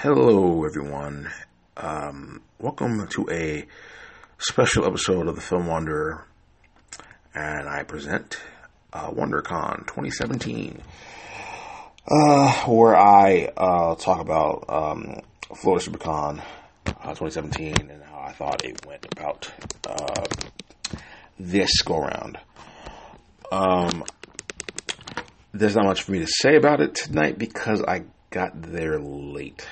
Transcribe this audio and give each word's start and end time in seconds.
Hello, 0.00 0.64
everyone. 0.64 1.28
Um, 1.76 2.40
welcome 2.60 3.08
to 3.08 3.28
a 3.32 3.66
special 4.38 4.86
episode 4.86 5.26
of 5.26 5.34
the 5.34 5.40
Film 5.40 5.66
Wanderer, 5.66 6.24
and 7.34 7.68
I 7.68 7.82
present 7.82 8.38
uh, 8.92 9.10
WanderCon 9.10 9.88
2017, 9.88 10.80
uh, 12.06 12.52
where 12.66 12.96
I 12.96 13.48
uh, 13.56 13.96
talk 13.96 14.20
about 14.20 14.66
um, 14.68 15.16
Florida 15.56 15.84
SuperCon 15.84 16.42
uh, 16.86 17.14
2017 17.14 17.90
and 17.90 18.00
how 18.04 18.20
I 18.20 18.32
thought 18.34 18.64
it 18.64 18.86
went 18.86 19.04
about 19.10 19.50
uh, 19.84 20.26
this 21.40 21.82
go 21.82 21.98
around. 21.98 22.38
Um, 23.50 24.04
there's 25.52 25.74
not 25.74 25.86
much 25.86 26.02
for 26.02 26.12
me 26.12 26.20
to 26.20 26.28
say 26.28 26.54
about 26.54 26.80
it 26.80 26.94
tonight 26.94 27.36
because 27.36 27.82
I 27.82 28.04
got 28.30 28.62
there 28.62 29.00
late. 29.00 29.66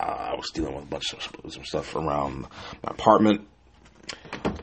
Uh, 0.00 0.30
I 0.32 0.34
was 0.34 0.50
dealing 0.50 0.74
with 0.74 0.84
a 0.84 0.88
bunch 0.88 1.12
of 1.12 1.52
some 1.52 1.64
stuff 1.64 1.94
around 1.94 2.46
my 2.82 2.90
apartment. 2.92 3.46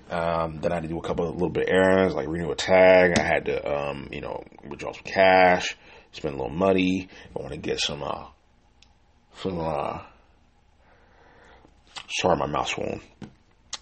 Um, 0.09 0.59
then 0.61 0.71
I 0.71 0.75
had 0.75 0.83
to 0.83 0.89
do 0.89 0.97
a 0.97 1.01
couple 1.01 1.27
of 1.27 1.33
little 1.33 1.49
bit 1.49 1.69
of 1.69 1.75
errands, 1.75 2.15
like 2.15 2.27
renew 2.27 2.49
a 2.49 2.55
tag. 2.55 3.19
I 3.19 3.23
had 3.23 3.45
to, 3.45 3.71
um, 3.71 4.09
you 4.11 4.21
know, 4.21 4.43
withdraw 4.67 4.93
some 4.93 5.03
cash, 5.03 5.77
spend 6.11 6.33
a 6.33 6.37
little 6.37 6.55
money. 6.55 7.09
I 7.35 7.39
want 7.39 7.53
to 7.53 7.59
get 7.59 7.79
some, 7.79 8.01
uh, 8.01 8.25
some, 9.41 9.59
uh, 9.59 9.99
sorry, 12.09 12.37
my 12.37 12.47
mouth's 12.47 12.71
swollen. 12.71 13.01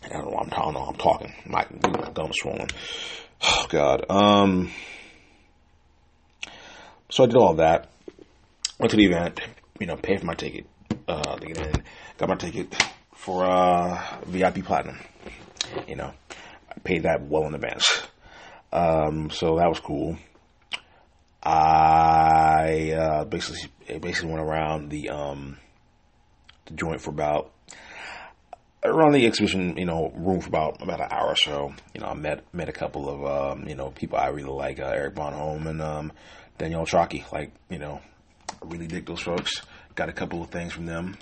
I 0.04 0.10
don't 0.10 0.32
know. 0.32 0.38
I'm, 0.38 0.50
I 0.52 0.58
don't 0.58 0.74
know. 0.74 0.82
I'm 0.82 0.96
talking. 0.96 1.34
My, 1.46 1.66
my 1.82 2.12
gum's 2.12 2.36
swollen. 2.42 2.68
Oh 3.42 3.66
God. 3.70 4.06
Um. 4.10 4.72
So 7.10 7.24
I 7.24 7.28
did 7.28 7.36
all 7.36 7.56
that. 7.56 7.92
Went 8.80 8.92
to 8.92 8.98
the 8.98 9.06
event. 9.06 9.40
You 9.80 9.88
know, 9.88 9.96
paid 9.96 10.20
for 10.20 10.26
my 10.26 10.34
ticket 10.34 10.66
uh. 11.08 11.38
Got 12.18 12.30
my 12.30 12.36
ticket 12.36 12.74
for 13.14 13.46
uh, 13.46 14.20
VIP 14.26 14.64
Platinum. 14.64 14.98
You 15.88 15.96
know, 15.96 16.14
I 16.70 16.80
paid 16.84 17.04
that 17.04 17.28
well 17.28 17.46
in 17.46 17.56
advance. 17.56 18.02
Um, 18.72 19.30
so 19.30 19.58
that 19.58 19.68
was 19.68 19.80
cool. 19.80 20.18
I 21.44 22.92
uh, 22.92 23.26
basically 23.26 23.72
basically 24.00 24.32
went 24.32 24.42
around 24.42 24.90
the 24.90 25.10
um, 25.10 25.58
the 26.66 26.74
joint 26.74 27.02
for 27.02 27.12
about 27.12 27.52
around 28.84 29.14
the 29.14 29.26
exhibition, 29.26 29.78
you 29.78 29.86
know, 29.86 30.12
room 30.16 30.42
for 30.42 30.50
about 30.50 30.82
about 30.82 31.02
an 31.02 31.08
hour 31.12 31.30
or 31.30 31.36
so. 31.36 31.74
You 31.94 32.02
know, 32.02 32.08
I 32.08 32.14
met 32.14 32.44
met 32.54 32.70
a 32.70 32.74
couple 32.74 33.10
of 33.10 33.26
um, 33.26 33.68
you 33.68 33.76
know 33.76 33.92
people 33.92 34.18
I 34.18 34.28
really 34.28 34.50
like, 34.50 34.80
uh, 34.80 34.86
Eric 34.86 35.16
Bonhomme 35.16 35.68
and 35.68 35.82
um, 35.82 36.12
Danielle. 36.58 36.88
Like, 37.32 37.52
you 37.70 37.80
know, 37.80 38.02
I 38.50 38.66
really 38.66 38.88
dig 38.88 39.06
those 39.06 39.22
folks. 39.22 39.62
Got 39.96 40.10
a 40.10 40.14
couple 40.14 40.42
of 40.42 40.50
things 40.50 40.74
from 40.74 40.86
them. 40.86 41.18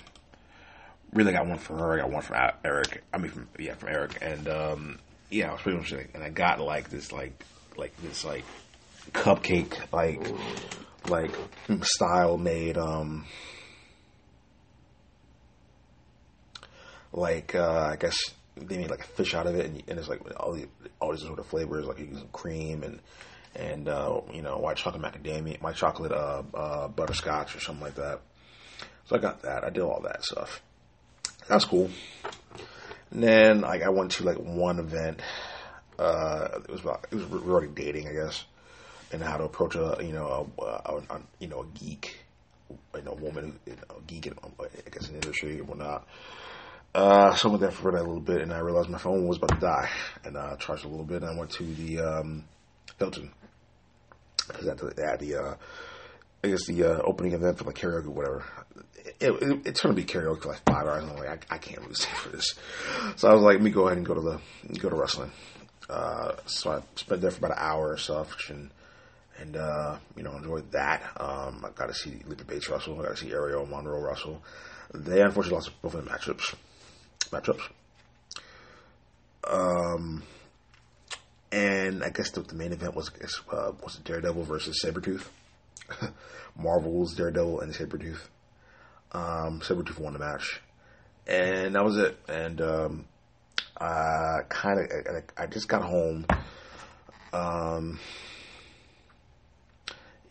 Really 1.12 1.32
got 1.32 1.46
one 1.46 1.58
for 1.58 1.76
her. 1.78 1.94
I 1.94 1.96
got 1.98 2.10
one 2.10 2.22
from 2.22 2.36
Eric. 2.64 3.02
I 3.12 3.18
mean, 3.18 3.30
from 3.30 3.48
yeah, 3.58 3.74
from 3.74 3.88
Eric. 3.88 4.18
And 4.20 4.48
um, 4.48 4.98
yeah, 5.30 5.50
I 5.50 5.52
was 5.52 5.62
pretty 5.62 5.78
much 5.78 5.92
like, 5.92 6.10
and 6.14 6.22
I 6.22 6.30
got 6.30 6.60
like 6.60 6.90
this 6.90 7.12
like 7.12 7.44
like 7.76 7.96
this 8.02 8.24
like 8.24 8.44
cupcake 9.12 9.92
like 9.92 10.26
like 11.08 11.34
style 11.82 12.38
made 12.38 12.78
um 12.78 13.26
like 17.14 17.54
uh, 17.54 17.90
I 17.92 17.96
guess 17.96 18.18
they 18.56 18.76
made 18.76 18.90
like 18.90 19.00
a 19.04 19.06
fish 19.06 19.34
out 19.34 19.46
of 19.46 19.54
it, 19.54 19.66
and, 19.66 19.82
and 19.88 19.98
it's 19.98 20.08
like 20.08 20.20
all 20.40 20.58
all 21.00 21.12
these 21.12 21.22
sort 21.22 21.38
of 21.38 21.46
flavors, 21.46 21.86
like 21.86 21.98
you 21.98 22.06
use 22.06 22.22
cream 22.32 22.82
and 22.82 23.00
and 23.54 23.88
uh, 23.88 24.20
you 24.32 24.42
know 24.42 24.58
white 24.58 24.76
chocolate 24.76 25.02
macadamia, 25.02 25.60
white 25.62 25.76
chocolate 25.76 26.12
uh, 26.12 26.42
uh, 26.52 26.88
butterscotch 26.88 27.54
or 27.56 27.60
something 27.60 27.84
like 27.84 27.94
that. 27.94 28.20
So 29.06 29.16
I 29.16 29.18
got 29.18 29.42
that. 29.42 29.64
I 29.64 29.70
did 29.70 29.82
all 29.82 30.00
that 30.02 30.24
stuff. 30.24 30.62
That's 31.48 31.64
cool. 31.64 31.90
And 33.10 33.22
then 33.22 33.60
like 33.60 33.82
I 33.82 33.90
went 33.90 34.12
to 34.12 34.24
like 34.24 34.38
one 34.38 34.78
event. 34.78 35.20
Uh, 35.98 36.48
it 36.64 36.70
was 36.70 36.80
about 36.80 37.06
it 37.10 37.14
was 37.14 37.42
already 37.42 37.68
dating, 37.68 38.08
I 38.08 38.12
guess, 38.12 38.44
and 39.12 39.22
how 39.22 39.36
to 39.36 39.44
approach 39.44 39.76
a 39.76 39.98
you 40.00 40.12
know 40.12 40.50
a, 40.58 40.62
a, 40.62 41.02
a 41.10 41.20
you 41.38 41.48
know 41.48 41.60
a 41.60 41.66
geek, 41.78 42.24
you 42.94 43.02
know, 43.02 43.12
woman, 43.12 43.58
you 43.66 43.76
know, 43.76 44.00
geek, 44.06 44.26
in, 44.26 44.34
I 44.58 44.90
guess 44.90 45.08
in 45.08 45.14
the 45.14 45.20
industry 45.20 45.58
and 45.58 45.68
whatnot. 45.68 46.06
Uh, 46.94 47.34
so 47.34 47.48
I 47.48 47.50
went 47.50 47.60
there 47.60 47.70
for 47.70 47.90
that 47.92 47.98
a 47.98 48.06
little 48.06 48.20
bit, 48.20 48.40
and 48.40 48.52
I 48.52 48.60
realized 48.60 48.88
my 48.88 48.98
phone 48.98 49.26
was 49.26 49.38
about 49.38 49.50
to 49.50 49.60
die, 49.60 49.90
and 50.24 50.38
I 50.38 50.52
uh, 50.52 50.56
charged 50.56 50.84
a 50.84 50.88
little 50.88 51.04
bit, 51.04 51.22
and 51.22 51.30
I 51.30 51.36
went 51.36 51.50
to 51.52 51.64
the 51.64 52.00
um, 52.00 52.44
Hilton 52.98 53.32
because 54.46 54.66
had 54.66 54.78
the, 55.20 55.42
uh, 55.42 55.54
I 56.44 56.48
guess 56.48 56.66
the 56.66 56.84
uh, 56.84 57.02
opening 57.02 57.32
event 57.32 57.56
for 57.56 57.64
like 57.64 57.76
karaoke, 57.76 58.06
or 58.06 58.10
whatever. 58.10 58.44
It, 59.18 59.30
it, 59.30 59.66
it's 59.66 59.80
going 59.80 59.94
to 59.94 60.00
be 60.00 60.06
karaoke 60.06 60.42
for 60.42 60.48
like 60.48 60.62
five 60.66 60.86
hours. 60.86 61.04
I'm 61.04 61.16
like, 61.16 61.50
I, 61.50 61.54
I, 61.54 61.58
can't 61.58 61.96
stay 61.96 62.10
for 62.16 62.28
this, 62.28 62.54
so 63.16 63.28
I 63.28 63.32
was 63.32 63.42
like, 63.42 63.54
let 63.54 63.62
me 63.62 63.70
go 63.70 63.86
ahead 63.86 63.96
and 63.96 64.06
go 64.06 64.12
to 64.12 64.20
the 64.20 64.78
go 64.78 64.90
to 64.90 64.96
wrestling. 64.96 65.32
Uh, 65.88 66.32
so 66.44 66.72
I 66.72 66.82
spent 66.96 67.22
there 67.22 67.30
for 67.30 67.38
about 67.38 67.58
an 67.58 67.64
hour 67.64 67.92
or 67.92 67.96
so, 67.96 68.26
and 68.50 68.70
and 69.38 69.56
uh, 69.56 69.96
you 70.16 70.22
know 70.22 70.36
enjoyed 70.36 70.70
that. 70.72 71.02
Um, 71.16 71.64
I 71.64 71.70
got 71.74 71.86
to 71.86 71.94
see 71.94 72.20
Lethal 72.26 72.46
Bates 72.46 72.68
wrestle. 72.68 73.00
I 73.00 73.04
got 73.04 73.16
to 73.16 73.24
see 73.24 73.32
Ariel 73.32 73.66
Monroe 73.66 74.00
wrestle. 74.00 74.42
They 74.92 75.22
unfortunately 75.22 75.56
lost 75.56 75.82
both 75.82 75.94
of 75.94 76.04
the 76.04 76.10
matchups 76.10 76.54
matchups. 77.30 77.62
Um, 79.46 80.22
and 81.50 82.04
I 82.04 82.10
guess 82.10 82.30
the, 82.30 82.42
the 82.42 82.54
main 82.54 82.72
event 82.72 82.94
was 82.94 83.10
uh, 83.50 83.72
was 83.82 83.96
Daredevil 84.04 84.44
versus 84.44 84.82
Sabretooth. 84.84 85.24
Marvel's 86.56 87.14
Daredevil 87.14 87.60
and 87.60 87.72
Sabretooth. 87.72 88.28
Um, 89.12 89.60
Sabretooth 89.60 89.98
won 89.98 90.12
the 90.12 90.18
match, 90.18 90.60
and 91.26 91.74
that 91.74 91.84
was 91.84 91.96
it. 91.96 92.18
And 92.28 92.60
um, 92.60 93.04
I 93.80 94.40
kind 94.48 94.80
of 94.80 94.90
I, 95.36 95.42
I, 95.42 95.46
just 95.46 95.68
got 95.68 95.82
home, 95.82 96.26
um, 97.32 97.98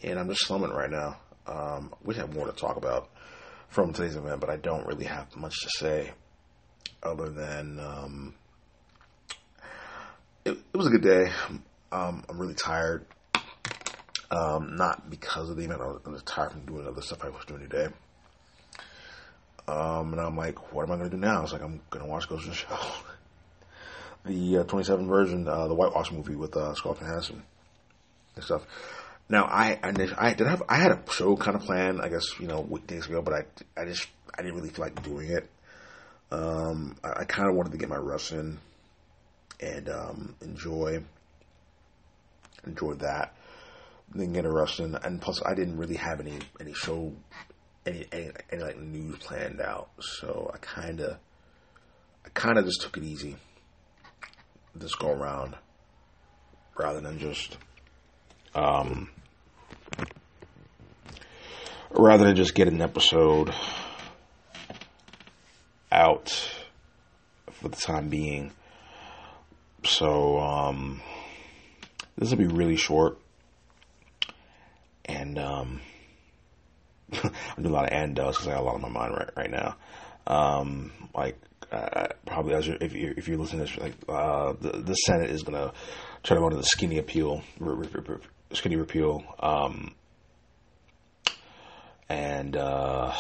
and 0.02 0.20
I'm 0.20 0.30
just 0.30 0.46
slumming 0.46 0.72
right 0.72 0.92
now. 0.92 1.18
Um, 1.48 1.94
we 2.04 2.16
have 2.16 2.34
more 2.34 2.46
to 2.46 2.54
talk 2.54 2.78
about 2.78 3.10
from 3.70 3.94
today's 3.94 4.16
event, 4.16 4.40
but 4.40 4.50
I 4.50 4.58
don't 4.58 4.86
really 4.86 5.06
have 5.06 5.36
much 5.36 5.56
to 5.62 5.70
say 5.78 6.12
other 7.02 7.30
than 7.30 7.80
um, 7.80 8.36
it, 10.46 10.52
it, 10.52 10.78
was 10.78 10.88
a 10.88 10.90
good 10.90 11.04
day. 11.04 11.32
Um, 11.92 12.24
I'm 12.30 12.40
really 12.40 12.54
tired. 12.54 13.06
Um, 14.34 14.76
not 14.78 15.10
because 15.12 15.50
of 15.50 15.58
the 15.58 15.64
event. 15.64 15.82
I 15.82 16.10
was 16.10 16.24
tired 16.24 16.52
from 16.52 16.66
doing 16.66 16.88
other 16.88 17.02
stuff 17.02 17.24
I 17.24 17.30
was 17.30 17.46
doing 17.46 17.62
today. 17.62 17.88
Um, 19.68 20.14
and 20.14 20.20
I'm 20.20 20.36
like, 20.36 20.74
what 20.74 20.84
am 20.84 20.92
I 20.92 20.98
going 20.98 21.10
to 21.10 21.16
do 21.16 21.22
now? 21.22 21.44
It's 21.44 21.54
like, 21.54 21.62
I'm 21.62 21.82
going 21.92 22.04
to 22.04 22.10
watch 22.10 22.28
Ghost 22.28 22.46
in 22.46 22.50
the 22.50 22.56
Shell. 22.56 22.96
the 24.26 24.58
uh, 24.58 24.64
27 24.64 25.08
version, 25.08 25.48
uh, 25.48 25.68
the 25.68 25.76
Whitewash 25.76 26.12
movie 26.12 26.36
with 26.36 26.58
uh, 26.58 26.74
Scarlett 26.74 27.02
Johansson 27.02 27.44
and 28.36 28.44
stuff. 28.44 28.64
Now, 29.30 29.46
I, 29.46 29.80
I, 29.84 29.94
I 30.18 30.34
did 30.34 30.48
have, 30.48 30.64
I 30.68 30.78
had 30.78 30.92
a 30.92 31.00
show 31.12 31.36
kind 31.38 31.56
of 31.56 31.64
planned, 31.64 32.02
I 32.02 32.10
guess, 32.10 32.40
you 32.40 32.48
know, 32.48 32.64
days 32.88 33.06
ago, 33.06 33.22
but 33.22 33.34
I, 33.34 33.82
I 33.82 33.86
just, 33.86 34.08
I 34.34 34.42
didn't 34.42 34.56
really 34.56 34.70
feel 34.70 34.86
like 34.86 35.04
doing 35.04 35.30
it. 35.30 35.48
Um, 36.32 36.98
I, 37.04 37.22
I 37.22 37.24
kind 37.26 37.50
of 37.50 37.56
wanted 37.56 37.72
to 37.74 37.78
get 37.78 37.88
my 37.88 37.98
rest 37.98 38.32
in 38.32 38.58
and 39.60 39.90
um, 39.90 40.36
enjoy 40.42 41.04
enjoy 42.66 42.94
that. 42.96 43.34
Then 44.14 44.34
get 44.34 44.46
a 44.46 44.52
rest 44.52 44.80
in, 44.80 44.96
and 44.96 45.22
plus 45.22 45.42
I 45.44 45.56
didn't 45.56 45.78
really 45.78 45.96
have 45.96 46.20
any 46.20 46.40
any 46.60 46.74
show 46.74 47.14
any 47.86 48.06
any, 48.12 48.32
any 48.52 48.62
like 48.62 48.80
news 48.80 49.18
planned 49.20 49.62
out, 49.62 49.90
so 50.00 50.52
I 50.54 50.58
kind 50.58 51.00
of 51.00 51.18
I 52.26 52.30
kind 52.34 52.58
of 52.58 52.66
just 52.66 52.82
took 52.82 52.98
it 52.98 53.04
easy 53.04 53.38
this 54.76 54.96
go 54.96 55.10
around 55.10 55.56
rather 56.76 57.00
than 57.00 57.20
just 57.20 57.58
um 58.56 59.10
rather 61.92 62.26
than 62.26 62.36
just 62.36 62.56
get 62.56 62.68
an 62.68 62.82
episode 62.82 63.54
out 65.92 66.32
for 67.52 67.70
the 67.70 67.76
time 67.76 68.10
being. 68.10 68.52
So, 69.86 70.40
um, 70.40 71.02
this 72.18 72.32
will 72.32 72.38
be 72.38 72.48
really 72.48 72.78
short. 72.78 73.20
And, 75.06 75.38
um, 75.38 75.82
I'm 77.24 77.64
doing 77.64 77.74
a 77.74 77.78
lot 77.78 77.86
of 77.86 77.92
and 77.92 78.16
because 78.16 78.48
I 78.48 78.52
got 78.52 78.62
a 78.62 78.64
lot 78.64 78.76
on 78.76 78.82
my 78.82 78.90
mind 78.90 79.14
right, 79.14 79.30
right 79.36 79.52
now. 79.52 79.76
Um, 80.26 80.92
like, 81.14 81.38
uh, 81.72 82.08
probably 82.26 82.54
as 82.54 82.68
if 82.68 82.94
you're, 82.94 83.14
if 83.18 83.28
you're 83.28 83.38
listening 83.38 83.66
to 83.66 83.74
this, 83.74 83.82
like, 83.82 83.96
uh, 84.08 84.54
the, 84.60 84.82
the 84.82 84.94
Senate 84.94 85.30
is 85.30 85.44
to 85.44 85.74
try 86.24 86.36
to 86.36 86.42
go 86.42 86.50
to 86.50 86.56
the 86.56 86.64
skinny 86.64 86.98
appeal, 86.98 87.42
skinny 88.54 88.76
repeal. 88.76 89.24
Um, 89.40 89.94
and, 92.10 92.56
uh, 92.56 93.14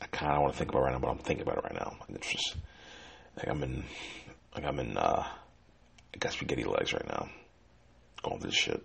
I 0.00 0.06
kind 0.10 0.32
of 0.32 0.42
want 0.42 0.52
to 0.52 0.58
think 0.58 0.70
about 0.70 0.80
it 0.80 0.84
right 0.84 0.92
now, 0.92 0.98
but 0.98 1.10
I'm 1.10 1.18
thinking 1.18 1.42
about 1.42 1.58
it 1.58 1.64
right 1.64 1.74
now. 1.74 1.96
It's 2.08 2.32
just 2.32 2.56
like 3.36 3.48
I'm 3.48 3.62
in, 3.62 3.84
like 4.54 4.64
I'm 4.64 4.78
in, 4.78 4.96
uh, 4.96 5.24
I 6.14 6.18
got 6.18 6.32
spaghetti 6.32 6.64
legs 6.64 6.92
right 6.92 7.06
now, 7.06 7.28
going 8.22 8.40
through 8.40 8.50
this 8.50 8.58
shit. 8.58 8.82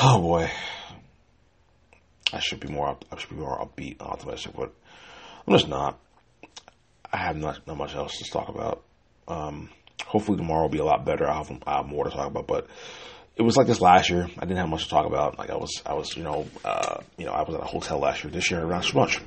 Oh 0.00 0.20
boy. 0.20 0.48
I 2.32 2.38
should 2.38 2.60
be 2.60 2.68
more 2.68 2.96
I 3.10 3.18
should 3.18 3.30
be 3.30 3.36
more 3.36 3.58
upbeat 3.58 4.00
optimistic, 4.00 4.52
but 4.56 4.72
I'm 5.46 5.54
just 5.54 5.68
not. 5.68 5.98
I 7.12 7.16
have 7.16 7.36
not 7.36 7.66
not 7.66 7.76
much 7.76 7.96
else 7.96 8.18
to 8.18 8.30
talk 8.30 8.48
about. 8.48 8.84
Um, 9.26 9.70
hopefully 10.04 10.38
tomorrow 10.38 10.62
will 10.62 10.68
be 10.68 10.78
a 10.78 10.84
lot 10.84 11.04
better. 11.04 11.26
I'll 11.26 11.42
have, 11.42 11.62
I'll 11.66 11.82
have 11.82 11.90
more 11.90 12.04
to 12.04 12.10
talk 12.10 12.28
about, 12.28 12.46
but 12.46 12.68
it 13.34 13.42
was 13.42 13.56
like 13.56 13.66
this 13.66 13.80
last 13.80 14.08
year. 14.08 14.28
I 14.38 14.42
didn't 14.42 14.58
have 14.58 14.68
much 14.68 14.84
to 14.84 14.90
talk 14.90 15.06
about. 15.06 15.36
Like 15.36 15.50
I 15.50 15.56
was, 15.56 15.82
I 15.84 15.94
was, 15.94 16.16
you 16.16 16.22
know, 16.22 16.46
uh, 16.64 17.00
you 17.16 17.26
know, 17.26 17.32
I 17.32 17.42
was 17.42 17.56
at 17.56 17.62
a 17.62 17.66
hotel 17.66 17.98
last 17.98 18.22
year. 18.22 18.32
This 18.32 18.52
year, 18.52 18.62
around 18.62 18.84
so 18.84 18.98
much 18.98 19.20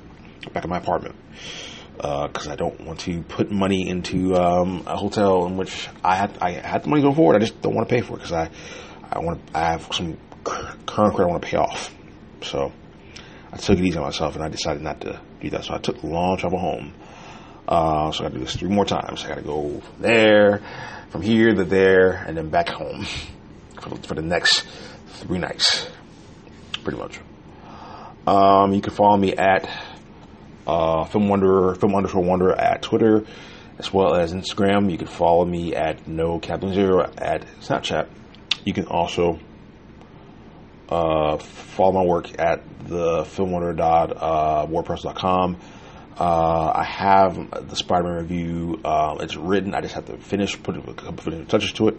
back 0.54 0.64
in 0.64 0.70
my 0.70 0.78
apartment 0.78 1.16
because 1.96 2.48
uh, 2.48 2.52
I 2.52 2.56
don't 2.56 2.80
want 2.80 3.00
to 3.00 3.22
put 3.22 3.50
money 3.50 3.88
into 3.88 4.34
um, 4.36 4.84
a 4.86 4.96
hotel 4.96 5.44
in 5.46 5.58
which 5.58 5.88
I 6.02 6.16
had 6.16 6.38
I 6.40 6.52
had 6.52 6.84
the 6.84 6.88
money 6.88 7.02
going 7.02 7.14
forward. 7.14 7.36
I 7.36 7.40
just 7.40 7.60
don't 7.60 7.74
want 7.74 7.88
to 7.88 7.94
pay 7.94 8.00
for 8.00 8.14
it 8.14 8.22
because 8.22 8.32
I 8.32 8.50
I 9.12 9.18
want 9.18 9.42
I 9.54 9.72
have 9.72 9.92
some 9.92 10.16
current 10.44 10.86
credit 10.86 11.20
I 11.20 11.26
want 11.26 11.42
to 11.42 11.48
pay 11.48 11.56
off. 11.56 11.94
So 12.42 12.72
I 13.52 13.56
took 13.56 13.78
it 13.78 13.84
easy 13.84 13.98
on 13.98 14.04
myself 14.04 14.34
and 14.34 14.44
I 14.44 14.48
decided 14.48 14.82
not 14.82 15.00
to 15.02 15.20
do 15.40 15.50
that. 15.50 15.64
So 15.64 15.74
I 15.74 15.78
took 15.78 16.02
long 16.02 16.36
travel 16.38 16.58
home. 16.58 16.94
Uh, 17.66 18.10
so 18.12 18.24
I 18.24 18.26
got 18.26 18.32
to 18.32 18.38
do 18.38 18.44
this 18.44 18.56
three 18.56 18.68
more 18.68 18.84
times. 18.84 19.24
I 19.24 19.28
got 19.28 19.36
to 19.36 19.42
go 19.42 19.80
from 19.80 20.02
there, 20.02 20.62
from 21.10 21.22
here 21.22 21.54
to 21.54 21.64
there, 21.64 22.12
and 22.12 22.36
then 22.36 22.50
back 22.50 22.68
home 22.68 23.06
for 23.80 23.90
the, 23.90 23.96
for 24.08 24.14
the 24.14 24.22
next 24.22 24.66
three 25.06 25.38
nights, 25.38 25.88
pretty 26.82 26.98
much. 26.98 27.20
Um, 28.26 28.72
you 28.72 28.80
can 28.80 28.92
follow 28.92 29.16
me 29.16 29.34
at 29.34 29.68
uh, 30.66 31.04
Film 31.04 31.28
Wonder, 31.28 31.74
Film 31.76 31.94
underscore 31.94 32.22
Wonder 32.22 32.52
at 32.52 32.82
Twitter, 32.82 33.24
as 33.78 33.92
well 33.92 34.14
as 34.14 34.32
Instagram. 34.32 34.90
You 34.90 34.98
can 34.98 35.08
follow 35.08 35.44
me 35.44 35.74
at 35.74 36.06
No 36.06 36.38
Captain 36.38 36.72
Zero 36.72 37.02
at 37.16 37.46
Snapchat. 37.60 38.08
You 38.64 38.72
can 38.72 38.86
also 38.86 39.38
uh, 40.92 41.38
follow 41.38 41.92
my 41.92 42.04
work 42.04 42.38
at 42.38 42.62
the 42.86 43.24
filmwonder.wordpress.com. 43.24 45.56
Uh, 46.18 46.72
I 46.74 46.84
have 46.84 47.68
the 47.68 47.76
Spider-Man 47.76 48.18
review. 48.18 48.78
Uh, 48.84 49.16
it's 49.20 49.34
written. 49.34 49.74
I 49.74 49.80
just 49.80 49.94
have 49.94 50.04
to 50.06 50.18
finish, 50.18 50.62
put 50.62 50.76
a 50.76 50.82
couple 50.82 51.16
finishing 51.16 51.46
touches 51.46 51.72
to 51.72 51.88
it. 51.88 51.96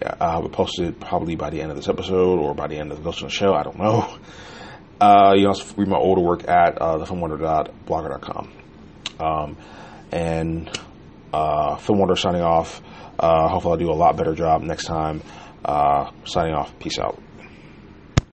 Uh, 0.00 0.14
I 0.20 0.38
will 0.38 0.50
post 0.50 0.78
it 0.78 1.00
probably 1.00 1.34
by 1.34 1.50
the 1.50 1.60
end 1.60 1.72
of 1.72 1.76
this 1.76 1.88
episode 1.88 2.38
or 2.38 2.54
by 2.54 2.68
the 2.68 2.76
end 2.76 2.92
of 2.92 2.98
the 2.98 3.04
Ghost 3.04 3.22
in 3.22 3.26
the 3.26 3.32
Shell. 3.32 3.54
I 3.54 3.64
don't 3.64 3.78
know. 3.78 4.16
Uh, 4.98 5.34
you 5.34 5.42
can 5.42 5.48
also 5.48 5.74
read 5.76 5.88
my 5.88 5.98
older 5.98 6.22
work 6.22 6.48
at 6.48 6.80
uh, 6.80 6.96
thefilmwonder.blogger.com. 6.96 8.50
Um, 9.20 9.58
and 10.10 10.70
uh, 11.34 11.76
Film 11.76 11.98
Wonder 11.98 12.16
signing 12.16 12.40
off. 12.40 12.80
Uh, 13.18 13.46
hopefully, 13.48 13.72
I'll 13.72 13.78
do 13.78 13.90
a 13.90 13.92
lot 13.92 14.16
better 14.16 14.34
job 14.34 14.62
next 14.62 14.86
time. 14.86 15.20
Uh, 15.64 16.12
signing 16.24 16.54
off. 16.54 16.78
Peace 16.78 16.98
out. 16.98 17.20